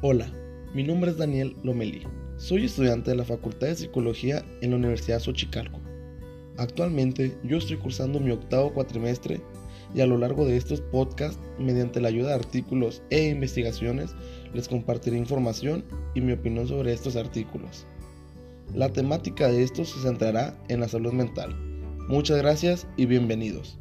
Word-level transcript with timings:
Hola, 0.00 0.30
mi 0.74 0.84
nombre 0.84 1.10
es 1.10 1.16
Daniel 1.16 1.56
Lomelí. 1.64 2.02
Soy 2.36 2.66
estudiante 2.66 3.10
de 3.10 3.16
la 3.16 3.24
Facultad 3.24 3.66
de 3.66 3.74
Psicología 3.74 4.44
en 4.60 4.70
la 4.70 4.76
Universidad 4.76 5.18
Xochicalco. 5.18 5.80
Actualmente 6.56 7.36
yo 7.42 7.56
estoy 7.56 7.78
cursando 7.78 8.20
mi 8.20 8.30
octavo 8.30 8.72
cuatrimestre 8.72 9.40
y 9.92 10.00
a 10.00 10.06
lo 10.06 10.16
largo 10.16 10.46
de 10.46 10.56
estos 10.56 10.80
podcasts, 10.80 11.40
mediante 11.58 12.00
la 12.00 12.10
ayuda 12.10 12.28
de 12.28 12.34
artículos 12.34 13.02
e 13.10 13.30
investigaciones, 13.30 14.14
les 14.54 14.68
compartiré 14.68 15.18
información 15.18 15.84
y 16.14 16.20
mi 16.20 16.30
opinión 16.30 16.68
sobre 16.68 16.92
estos 16.92 17.16
artículos. 17.16 17.84
La 18.76 18.90
temática 18.90 19.48
de 19.48 19.64
estos 19.64 19.88
se 19.88 20.02
centrará 20.02 20.56
en 20.68 20.78
la 20.78 20.86
salud 20.86 21.12
mental. 21.12 21.56
Muchas 22.08 22.38
gracias 22.38 22.86
y 22.96 23.06
bienvenidos. 23.06 23.80